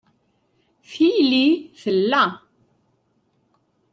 Tili 0.89 1.45
tella. 1.81 2.23